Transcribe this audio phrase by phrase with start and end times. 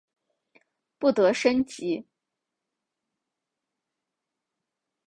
[0.97, 2.07] 不得升级。